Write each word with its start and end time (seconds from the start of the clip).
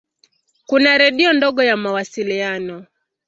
Kuna 0.65 0.97
redio 0.97 1.33
ndogo 1.33 1.63
ya 1.63 1.77
mawasiliano. 1.77 2.85